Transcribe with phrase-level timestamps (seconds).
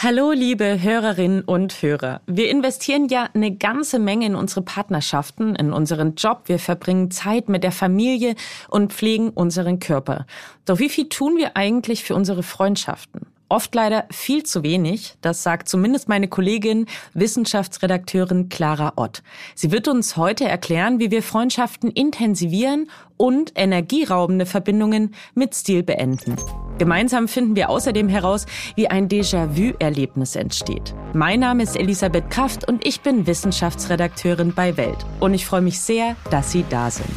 [0.00, 2.20] Hallo, liebe Hörerinnen und Hörer.
[2.24, 6.42] Wir investieren ja eine ganze Menge in unsere Partnerschaften, in unseren Job.
[6.44, 8.36] Wir verbringen Zeit mit der Familie
[8.68, 10.24] und pflegen unseren Körper.
[10.66, 13.22] Doch wie viel tun wir eigentlich für unsere Freundschaften?
[13.48, 19.24] Oft leider viel zu wenig, das sagt zumindest meine Kollegin, Wissenschaftsredakteurin Clara Ott.
[19.56, 26.36] Sie wird uns heute erklären, wie wir Freundschaften intensivieren und energieraubende Verbindungen mit Stil beenden.
[26.78, 30.94] Gemeinsam finden wir außerdem heraus, wie ein Déjà-vu-Erlebnis entsteht.
[31.12, 34.98] Mein Name ist Elisabeth Kraft und ich bin Wissenschaftsredakteurin bei Welt.
[35.20, 37.10] Und ich freue mich sehr, dass Sie da sind.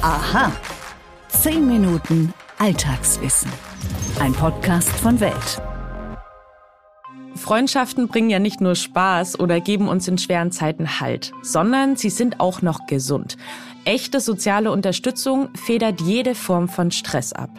[0.00, 0.52] Aha.
[1.28, 3.50] Zehn Minuten Alltagswissen.
[4.20, 5.60] Ein Podcast von Welt.
[7.34, 12.08] Freundschaften bringen ja nicht nur Spaß oder geben uns in schweren Zeiten Halt, sondern sie
[12.08, 13.36] sind auch noch gesund.
[13.84, 17.50] Echte soziale Unterstützung federt jede Form von Stress ab.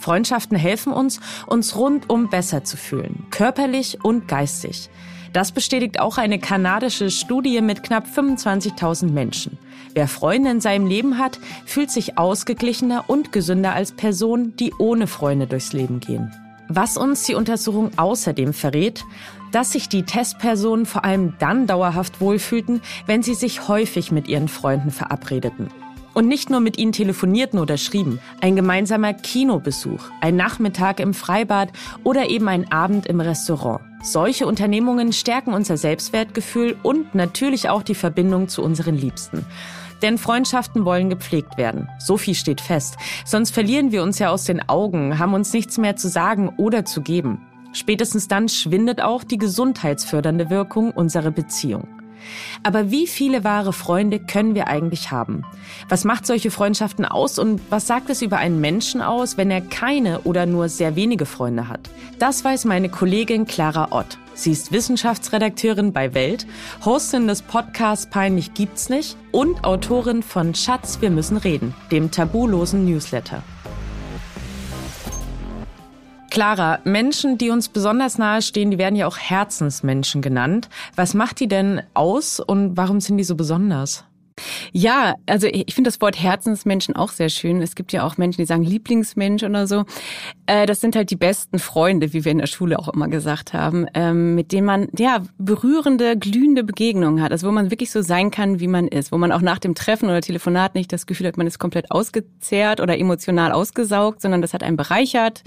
[0.00, 4.90] Freundschaften helfen uns, uns rundum besser zu fühlen, körperlich und geistig.
[5.32, 9.58] Das bestätigt auch eine kanadische Studie mit knapp 25.000 Menschen.
[9.94, 15.06] Wer Freunde in seinem Leben hat, fühlt sich ausgeglichener und gesünder als Personen, die ohne
[15.06, 16.32] Freunde durchs Leben gehen.
[16.68, 19.04] Was uns die Untersuchung außerdem verrät,
[19.52, 24.48] dass sich die Testpersonen vor allem dann dauerhaft wohlfühlten, wenn sie sich häufig mit ihren
[24.48, 25.68] Freunden verabredeten.
[26.12, 28.18] Und nicht nur mit ihnen telefonierten oder schrieben.
[28.40, 31.68] Ein gemeinsamer Kinobesuch, ein Nachmittag im Freibad
[32.02, 33.80] oder eben ein Abend im Restaurant.
[34.02, 39.44] Solche Unternehmungen stärken unser Selbstwertgefühl und natürlich auch die Verbindung zu unseren Liebsten.
[40.02, 41.88] Denn Freundschaften wollen gepflegt werden.
[41.98, 42.96] So viel steht fest.
[43.26, 46.86] Sonst verlieren wir uns ja aus den Augen, haben uns nichts mehr zu sagen oder
[46.86, 47.46] zu geben.
[47.72, 51.99] Spätestens dann schwindet auch die gesundheitsfördernde Wirkung unserer Beziehung.
[52.62, 55.44] Aber wie viele wahre Freunde können wir eigentlich haben?
[55.88, 59.60] Was macht solche Freundschaften aus und was sagt es über einen Menschen aus, wenn er
[59.60, 61.80] keine oder nur sehr wenige Freunde hat?
[62.18, 64.18] Das weiß meine Kollegin Clara Ott.
[64.34, 66.46] Sie ist Wissenschaftsredakteurin bei Welt,
[66.84, 72.86] Hostin des Podcasts Peinlich gibt's nicht und Autorin von Schatz, wir müssen reden, dem tabulosen
[72.86, 73.42] Newsletter.
[76.30, 80.68] Clara, Menschen, die uns besonders nahe stehen, die werden ja auch Herzensmenschen genannt.
[80.96, 84.04] Was macht die denn aus und warum sind die so besonders?
[84.72, 87.62] Ja, also ich finde das Wort Herzensmenschen auch sehr schön.
[87.62, 89.84] Es gibt ja auch Menschen, die sagen Lieblingsmensch oder so.
[90.46, 93.52] Äh, das sind halt die besten Freunde, wie wir in der Schule auch immer gesagt
[93.52, 97.32] haben, ähm, mit denen man ja berührende, glühende Begegnungen hat.
[97.32, 99.74] Also wo man wirklich so sein kann, wie man ist, wo man auch nach dem
[99.74, 104.42] Treffen oder Telefonat nicht das Gefühl hat, man ist komplett ausgezehrt oder emotional ausgesaugt, sondern
[104.42, 105.42] das hat einen bereichert.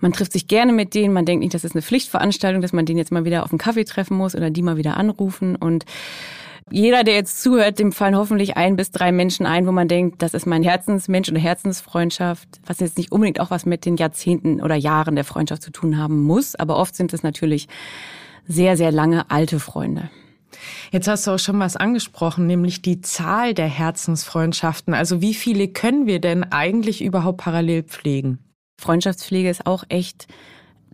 [0.00, 2.86] Man trifft sich gerne mit denen, man denkt nicht, das ist eine Pflichtveranstaltung, dass man
[2.86, 5.84] den jetzt mal wieder auf einen Kaffee treffen muss oder die mal wieder anrufen und
[6.70, 10.22] jeder, der jetzt zuhört, dem fallen hoffentlich ein bis drei Menschen ein, wo man denkt,
[10.22, 14.60] das ist mein Herzensmensch oder Herzensfreundschaft, was jetzt nicht unbedingt auch was mit den Jahrzehnten
[14.60, 17.68] oder Jahren der Freundschaft zu tun haben muss, aber oft sind es natürlich
[18.46, 20.10] sehr, sehr lange alte Freunde.
[20.90, 24.94] Jetzt hast du auch schon was angesprochen, nämlich die Zahl der Herzensfreundschaften.
[24.94, 28.38] Also wie viele können wir denn eigentlich überhaupt parallel pflegen?
[28.80, 30.26] Freundschaftspflege ist auch echt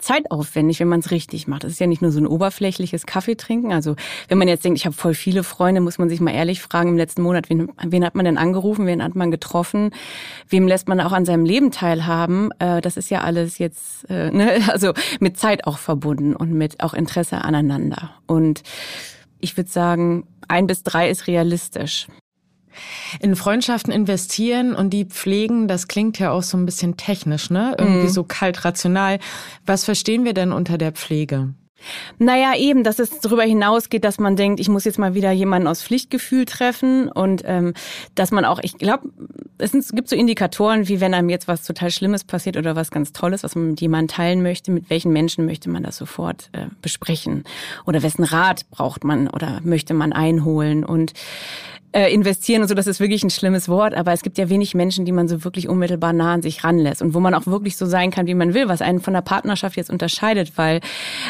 [0.05, 1.65] zeitaufwendig, wenn man es richtig macht.
[1.65, 3.73] Es ist ja nicht nur so ein oberflächliches Kaffeetrinken.
[3.73, 3.97] Also
[4.29, 6.91] wenn man jetzt denkt, ich habe voll viele Freunde, muss man sich mal ehrlich fragen
[6.91, 9.91] im letzten Monat, wen, wen hat man denn angerufen, wen hat man getroffen,
[10.49, 12.51] wem lässt man auch an seinem Leben teilhaben.
[12.59, 14.61] Äh, das ist ja alles jetzt äh, ne?
[14.69, 18.11] also mit Zeit auch verbunden und mit auch Interesse aneinander.
[18.27, 18.63] Und
[19.41, 22.09] ich würde sagen, ein bis drei ist realistisch.
[23.21, 27.75] In Freundschaften investieren und die pflegen, das klingt ja auch so ein bisschen technisch, ne?
[27.79, 28.13] Irgendwie mhm.
[28.13, 29.19] so kalt rational.
[29.67, 31.55] Was verstehen wir denn unter der Pflege?
[32.19, 35.69] Naja, eben, dass es darüber hinausgeht, dass man denkt, ich muss jetzt mal wieder jemanden
[35.69, 37.75] aus Pflichtgefühl treffen und ähm,
[38.15, 39.09] dass man auch, ich glaube,
[39.59, 43.13] es, gibt so Indikatoren, wie wenn einem jetzt was total Schlimmes passiert oder was ganz
[43.13, 46.67] Tolles, was man mit jemandem teilen möchte, mit welchen Menschen möchte man das sofort äh,
[46.83, 47.45] besprechen
[47.87, 51.13] oder wessen Rat braucht man oder möchte man einholen und
[51.95, 54.75] äh, investieren und so, das ist wirklich ein schlimmes Wort, aber es gibt ja wenig
[54.75, 57.77] Menschen, die man so wirklich unmittelbar nah an sich ranlässt und wo man auch wirklich
[57.77, 60.81] so sein kann, wie man will, was einen von der Partnerschaft jetzt unterscheidet, weil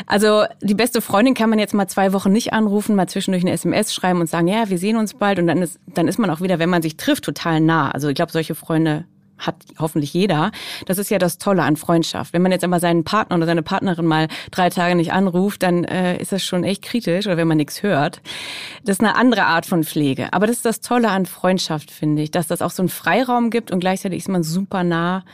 [0.07, 3.53] also die beste Freundin kann man jetzt mal zwei Wochen nicht anrufen, mal zwischendurch eine
[3.53, 6.31] SMS schreiben und sagen, ja, wir sehen uns bald und dann ist dann ist man
[6.31, 7.91] auch wieder, wenn man sich trifft, total nah.
[7.91, 9.05] Also ich glaube, solche Freunde
[9.39, 10.53] hat hoffentlich jeder.
[10.87, 12.33] Das ist ja das Tolle an Freundschaft.
[12.33, 15.85] Wenn man jetzt einmal seinen Partner oder seine Partnerin mal drei Tage nicht anruft, dann
[15.85, 18.23] äh, ist das schon echt kritisch oder wenn man nichts hört.
[18.85, 20.33] Das ist eine andere Art von Pflege.
[20.33, 23.51] Aber das ist das Tolle an Freundschaft, finde ich, dass das auch so einen Freiraum
[23.51, 25.25] gibt und gleichzeitig ist man super nah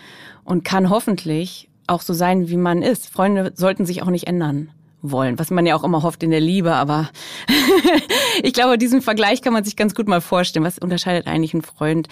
[0.44, 3.08] und kann hoffentlich auch so sein, wie man ist.
[3.08, 4.70] Freunde sollten sich auch nicht ändern.
[5.02, 7.10] Wollen, was man ja auch immer hofft in der Liebe, aber
[8.42, 10.64] ich glaube, diesen Vergleich kann man sich ganz gut mal vorstellen.
[10.64, 12.08] Was unterscheidet eigentlich ein Freund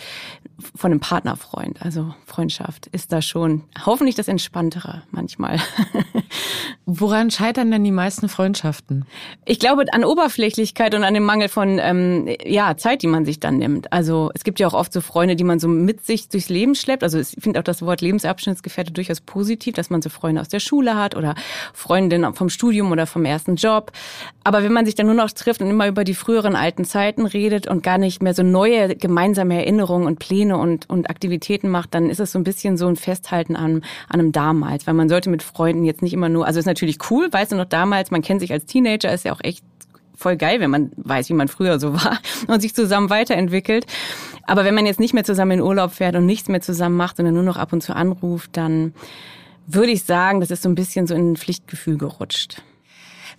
[0.74, 1.82] von einem Partnerfreund?
[1.82, 5.58] Also Freundschaft ist da schon hoffentlich das Entspanntere manchmal.
[6.86, 9.04] Woran scheitern denn die meisten Freundschaften?
[9.44, 13.40] Ich glaube an Oberflächlichkeit und an dem Mangel von ähm, ja Zeit, die man sich
[13.40, 13.92] dann nimmt.
[13.92, 16.74] Also es gibt ja auch oft so Freunde, die man so mit sich durchs Leben
[16.74, 17.02] schleppt.
[17.02, 20.60] Also ich finde auch das Wort Lebensabschnittsgefährte durchaus positiv, dass man so Freunde aus der
[20.60, 21.34] Schule hat oder
[21.74, 22.48] Freundinnen vom
[22.78, 23.92] Studium oder vom ersten Job.
[24.44, 27.26] Aber wenn man sich dann nur noch trifft und immer über die früheren alten Zeiten
[27.26, 31.94] redet und gar nicht mehr so neue gemeinsame Erinnerungen und Pläne und, und Aktivitäten macht,
[31.94, 34.86] dann ist es so ein bisschen so ein Festhalten an, an einem damals.
[34.86, 37.56] Weil man sollte mit Freunden jetzt nicht immer nur, also ist natürlich cool, weißt du
[37.56, 39.64] noch damals, man kennt sich als Teenager, ist ja auch echt
[40.14, 43.86] voll geil, wenn man weiß, wie man früher so war und sich zusammen weiterentwickelt.
[44.46, 47.16] Aber wenn man jetzt nicht mehr zusammen in Urlaub fährt und nichts mehr zusammen macht,
[47.16, 48.94] sondern nur noch ab und zu anruft, dann
[49.68, 52.62] würde ich sagen, das ist so ein bisschen so in ein Pflichtgefühl gerutscht.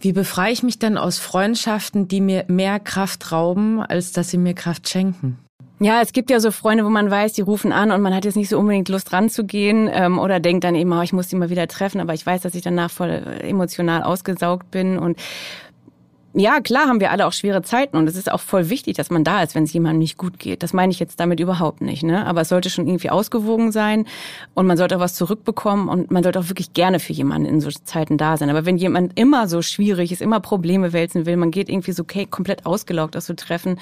[0.02, 4.38] Wie befreie ich mich denn aus Freundschaften, die mir mehr Kraft rauben, als dass sie
[4.38, 5.38] mir Kraft schenken?
[5.82, 8.26] Ja, es gibt ja so Freunde, wo man weiß, die rufen an und man hat
[8.26, 11.38] jetzt nicht so unbedingt Lust ranzugehen ähm, oder denkt dann eben, oh, ich muss die
[11.38, 15.18] mal wieder treffen, aber ich weiß, dass ich danach voll emotional ausgesaugt bin und
[16.34, 19.10] ja, klar haben wir alle auch schwere Zeiten und es ist auch voll wichtig, dass
[19.10, 20.62] man da ist, wenn es jemandem nicht gut geht.
[20.62, 22.26] Das meine ich jetzt damit überhaupt nicht, ne?
[22.28, 24.06] Aber es sollte schon irgendwie ausgewogen sein
[24.54, 27.62] und man sollte auch was zurückbekommen und man sollte auch wirklich gerne für jemanden in
[27.62, 28.50] so Zeiten da sein.
[28.52, 32.04] Aber wenn jemand immer so schwierig ist, immer Probleme wälzen will, man geht irgendwie so
[32.04, 33.80] okay, komplett ausgelaugt aus so Treffen,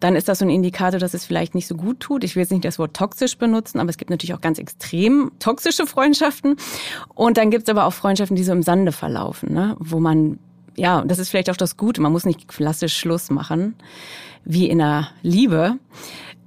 [0.00, 2.24] dann ist das so ein Indikator, dass es vielleicht nicht so gut tut.
[2.24, 5.30] Ich will jetzt nicht das Wort toxisch benutzen, aber es gibt natürlich auch ganz extrem
[5.38, 6.56] toxische Freundschaften.
[7.14, 9.76] Und dann gibt es aber auch Freundschaften, die so im Sande verlaufen, ne?
[9.78, 10.38] wo man
[10.78, 12.00] ja, und das ist vielleicht auch das Gute.
[12.00, 13.74] Man muss nicht klassisch Schluss machen,
[14.44, 15.74] wie in der Liebe.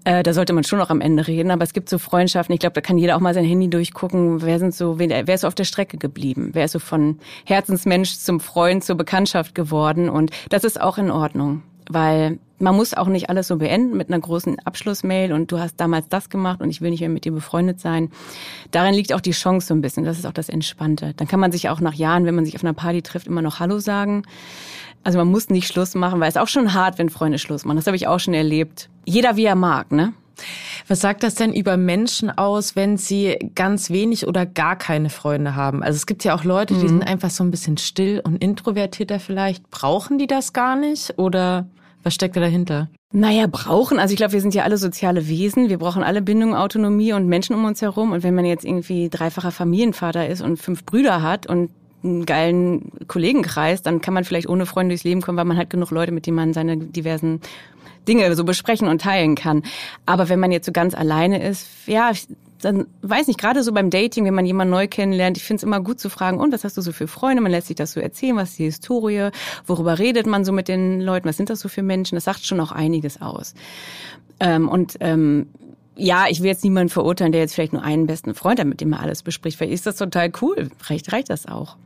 [0.04, 2.54] Äh, da sollte man schon noch am Ende reden, aber es gibt so Freundschaften.
[2.54, 4.42] Ich glaube, da kann jeder auch mal sein Handy durchgucken.
[4.42, 6.50] Wer sind so, wer ist so auf der Strecke geblieben?
[6.54, 10.10] Wer ist so von Herzensmensch zum Freund, zur Bekanntschaft geworden?
[10.10, 14.10] Und das ist auch in Ordnung weil man muss auch nicht alles so beenden mit
[14.10, 17.25] einer großen Abschlussmail und du hast damals das gemacht und ich will nicht mehr mit
[17.25, 18.10] dir befreundet sein.
[18.72, 20.06] Darin liegt auch die Chance so ein bisschen.
[20.06, 21.13] Das ist auch das Entspannte.
[21.18, 23.42] Dann kann man sich auch nach Jahren, wenn man sich auf einer Party trifft, immer
[23.42, 24.24] noch Hallo sagen.
[25.04, 27.78] Also man muss nicht Schluss machen, weil es auch schon hart, wenn Freunde Schluss machen.
[27.78, 28.90] Das habe ich auch schon erlebt.
[29.06, 30.14] Jeder wie er mag, ne?
[30.88, 35.56] Was sagt das denn über Menschen aus, wenn sie ganz wenig oder gar keine Freunde
[35.56, 35.84] haben?
[35.84, 36.88] Also es gibt ja auch Leute, die mhm.
[36.88, 39.69] sind einfach so ein bisschen still und introvertierter vielleicht.
[39.69, 41.68] Brauchen die das gar nicht oder
[42.03, 42.89] was steckt da dahinter?
[43.13, 44.00] Naja, brauchen.
[44.00, 45.69] Also ich glaube, wir sind ja alle soziale Wesen.
[45.69, 48.12] Wir brauchen alle Bindung, Autonomie und Menschen um uns herum.
[48.13, 51.71] Und wenn man jetzt irgendwie dreifacher Familienvater ist und fünf Brüder hat und
[52.03, 55.69] einen geilen Kollegenkreis, dann kann man vielleicht ohne Freunde durchs Leben kommen, weil man hat
[55.69, 57.42] genug Leute, mit denen man seine diversen
[58.07, 59.63] Dinge so besprechen und teilen kann.
[60.06, 62.12] Aber wenn man jetzt so ganz alleine ist, ja,
[62.62, 65.63] dann weiß nicht, gerade so beim Dating, wenn man jemanden neu kennenlernt, ich finde es
[65.63, 67.42] immer gut zu fragen, und was hast du so für Freunde?
[67.42, 69.30] Man lässt sich das so erzählen, was ist die Historie,
[69.66, 72.16] worüber redet man so mit den Leuten, was sind das so für Menschen?
[72.16, 73.54] Das sagt schon auch einiges aus.
[74.40, 75.48] Ähm, und ähm,
[75.96, 78.81] ja, ich will jetzt niemanden verurteilen, der jetzt vielleicht nur einen besten Freund hat, mit
[78.81, 79.57] dem er alles bespricht.
[79.57, 80.69] Vielleicht ist das total cool.
[80.78, 81.78] Vielleicht reicht das auch.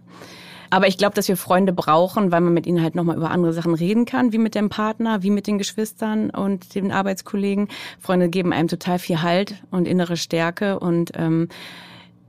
[0.76, 3.54] Aber ich glaube, dass wir Freunde brauchen, weil man mit ihnen halt nochmal über andere
[3.54, 7.70] Sachen reden kann, wie mit dem Partner, wie mit den Geschwistern und den Arbeitskollegen.
[7.98, 11.48] Freunde geben einem total viel Halt und innere Stärke und ähm,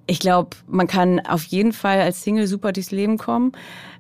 [0.07, 3.53] ich glaube, man kann auf jeden Fall als Single super durchs Leben kommen,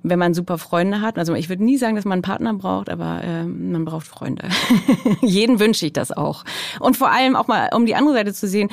[0.04, 1.18] wenn man super Freunde hat.
[1.18, 4.48] Also ich würde nie sagen, dass man einen Partner braucht, aber äh, man braucht Freunde.
[5.20, 6.44] Jeden wünsche ich das auch.
[6.78, 8.70] Und vor allem auch mal, um die andere Seite zu sehen,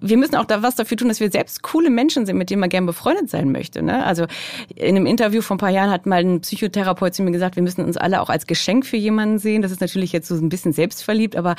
[0.00, 2.60] wir müssen auch da was dafür tun, dass wir selbst coole Menschen sind, mit denen
[2.60, 3.82] man gern befreundet sein möchte.
[3.82, 4.04] Ne?
[4.04, 4.26] Also
[4.74, 7.62] in einem Interview vor ein paar Jahren hat mal ein Psychotherapeut zu mir gesagt, wir
[7.62, 9.62] müssen uns alle auch als Geschenk für jemanden sehen.
[9.62, 11.56] Das ist natürlich jetzt so ein bisschen selbstverliebt, aber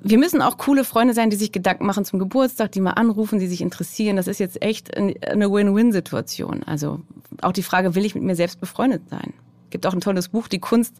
[0.00, 3.38] wir müssen auch coole Freunde sein, die sich Gedanken machen zum Geburtstag, die mal anrufen,
[3.38, 4.16] die sich interessieren.
[4.16, 6.62] Das ist jetzt echt eine Win-Win-Situation.
[6.64, 7.00] Also
[7.42, 9.32] auch die Frage, will ich mit mir selbst befreundet sein?
[9.70, 10.94] gibt auch ein tolles Buch, die Kunst,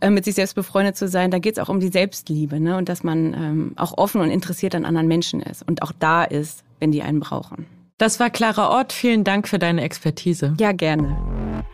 [0.00, 1.30] äh, mit sich selbst befreundet zu sein.
[1.30, 2.76] Da geht es auch um die Selbstliebe ne?
[2.76, 6.24] und dass man ähm, auch offen und interessiert an anderen Menschen ist und auch da
[6.24, 7.66] ist, wenn die einen brauchen.
[7.98, 8.92] Das war Clara Ort.
[8.92, 10.54] Vielen Dank für deine Expertise.
[10.58, 11.64] Ja, gerne.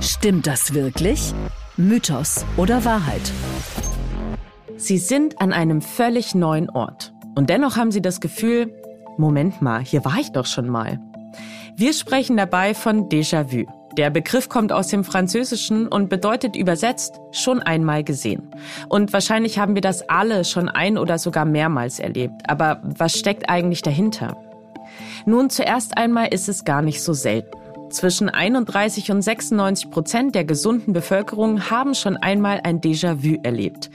[0.00, 1.32] Stimmt das wirklich?
[1.76, 3.32] Mythos oder Wahrheit?
[4.78, 7.14] Sie sind an einem völlig neuen Ort.
[7.34, 8.72] Und dennoch haben Sie das Gefühl,
[9.16, 11.00] Moment mal, hier war ich doch schon mal.
[11.76, 13.64] Wir sprechen dabei von Déjà-vu.
[13.96, 18.50] Der Begriff kommt aus dem Französischen und bedeutet übersetzt schon einmal gesehen.
[18.90, 22.42] Und wahrscheinlich haben wir das alle schon ein oder sogar mehrmals erlebt.
[22.46, 24.36] Aber was steckt eigentlich dahinter?
[25.24, 27.56] Nun, zuerst einmal ist es gar nicht so selten.
[27.90, 33.90] Zwischen 31 und 96 Prozent der gesunden Bevölkerung haben schon einmal ein Déjà-vu erlebt.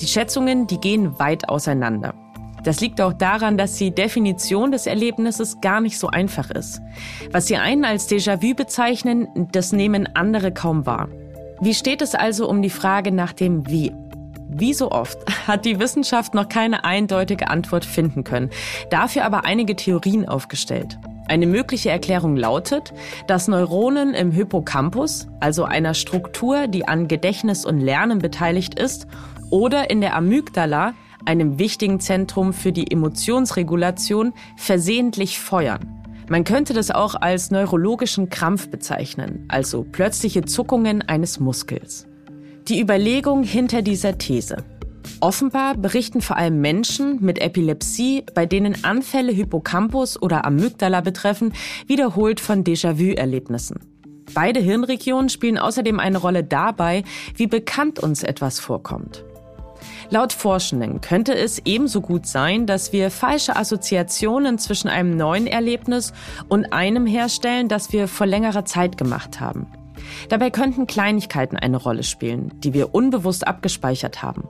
[0.00, 2.14] Die Schätzungen, die gehen weit auseinander.
[2.64, 6.80] Das liegt auch daran, dass die Definition des Erlebnisses gar nicht so einfach ist.
[7.30, 11.08] Was Sie einen als Déjà-vu bezeichnen, das nehmen andere kaum wahr.
[11.60, 13.92] Wie steht es also um die Frage nach dem Wie?
[14.48, 18.50] Wie so oft hat die Wissenschaft noch keine eindeutige Antwort finden können,
[18.90, 20.98] dafür aber einige Theorien aufgestellt.
[21.28, 22.92] Eine mögliche Erklärung lautet,
[23.26, 29.06] dass Neuronen im Hippocampus, also einer Struktur, die an Gedächtnis und Lernen beteiligt ist,
[29.50, 36.02] oder in der Amygdala, einem wichtigen Zentrum für die Emotionsregulation, versehentlich feuern.
[36.28, 42.06] Man könnte das auch als neurologischen Krampf bezeichnen, also plötzliche Zuckungen eines Muskels.
[42.68, 44.64] Die Überlegung hinter dieser These.
[45.20, 51.52] Offenbar berichten vor allem Menschen mit Epilepsie, bei denen Anfälle Hippocampus oder Amygdala betreffen,
[51.86, 53.80] wiederholt von Déjà-vu-Erlebnissen.
[54.34, 59.24] Beide Hirnregionen spielen außerdem eine Rolle dabei, wie bekannt uns etwas vorkommt.
[60.10, 66.12] Laut Forschenden könnte es ebenso gut sein, dass wir falsche Assoziationen zwischen einem neuen Erlebnis
[66.48, 69.66] und einem herstellen, das wir vor längerer Zeit gemacht haben.
[70.28, 74.48] Dabei könnten Kleinigkeiten eine Rolle spielen, die wir unbewusst abgespeichert haben.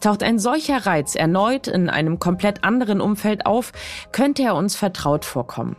[0.00, 3.72] Taucht ein solcher Reiz erneut in einem komplett anderen Umfeld auf,
[4.12, 5.76] könnte er uns vertraut vorkommen.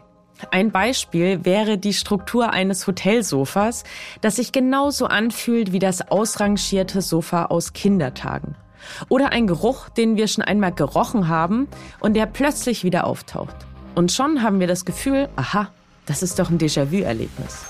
[0.49, 3.83] Ein Beispiel wäre die Struktur eines Hotelsofas,
[4.21, 8.55] das sich genauso anfühlt wie das ausrangierte Sofa aus Kindertagen.
[9.09, 11.67] Oder ein Geruch, den wir schon einmal gerochen haben
[11.99, 13.55] und der plötzlich wieder auftaucht.
[13.93, 15.69] Und schon haben wir das Gefühl, aha,
[16.05, 17.65] das ist doch ein Déjà-vu-Erlebnis.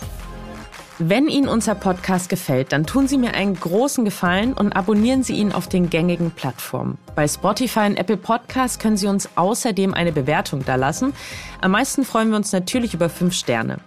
[1.03, 5.33] Wenn Ihnen unser Podcast gefällt, dann tun Sie mir einen großen Gefallen und abonnieren Sie
[5.33, 6.99] ihn auf den gängigen Plattformen.
[7.15, 11.13] Bei Spotify und Apple Podcasts können Sie uns außerdem eine Bewertung da lassen.
[11.59, 13.79] Am meisten freuen wir uns natürlich über fünf Sterne.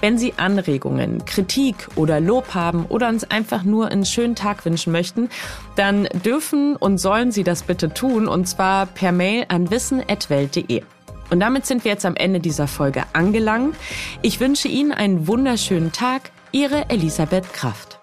[0.00, 4.92] Wenn Sie Anregungen, Kritik oder Lob haben oder uns einfach nur einen schönen Tag wünschen
[4.92, 5.28] möchten,
[5.76, 10.82] dann dürfen und sollen Sie das bitte tun und zwar per Mail an wissen.welt.de.
[11.30, 13.76] Und damit sind wir jetzt am Ende dieser Folge angelangt.
[14.22, 16.32] Ich wünsche Ihnen einen wunderschönen Tag.
[16.52, 17.95] Ihre Elisabeth Kraft.